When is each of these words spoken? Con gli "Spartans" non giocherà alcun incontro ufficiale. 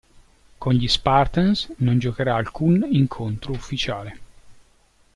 Con 0.57 0.73
gli 0.73 0.87
"Spartans" 0.87 1.73
non 1.77 1.99
giocherà 1.99 2.33
alcun 2.35 2.87
incontro 2.89 3.51
ufficiale. 3.51 4.19